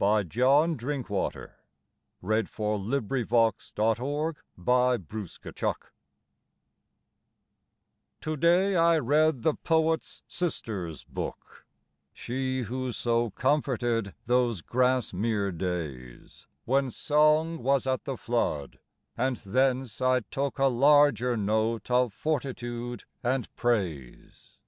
[0.00, 2.48] ON READING THE MS.
[2.50, 4.32] OF DOROTHY WORDSWORTH'S JOURNALS
[8.22, 11.64] To day I read the poet's sister's book,
[12.12, 18.80] She who so comforted those Grasmere days When song was at the flood,
[19.16, 24.58] and thence I took A larger note of fortitude and praise.